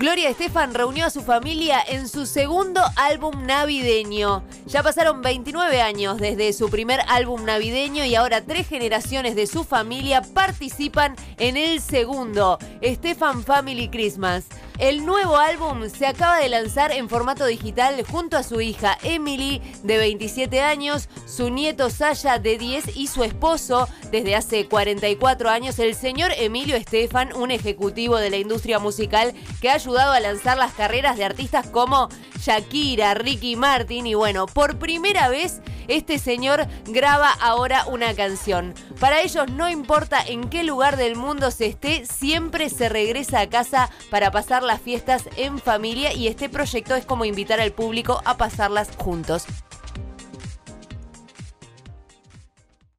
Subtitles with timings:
[0.00, 4.42] Gloria Estefan reunió a su familia en su segundo álbum navideño.
[4.64, 9.62] Ya pasaron 29 años desde su primer álbum navideño y ahora tres generaciones de su
[9.62, 14.46] familia participan en el segundo, Estefan Family Christmas.
[14.78, 19.60] El nuevo álbum se acaba de lanzar en formato digital junto a su hija Emily,
[19.82, 25.78] de 27 años, su nieto Sasha, de 10, y su esposo, desde hace 44 años,
[25.78, 30.56] el señor Emilio Estefan, un ejecutivo de la industria musical que ha ayudado a lanzar
[30.56, 32.08] las carreras de artistas como
[32.40, 38.74] Shakira, Ricky Martin y bueno, por primera vez este señor graba ahora una canción.
[38.98, 43.48] Para ellos no importa en qué lugar del mundo se esté, siempre se regresa a
[43.48, 48.20] casa para pasar las fiestas en familia y este proyecto es como invitar al público
[48.24, 49.46] a pasarlas juntos.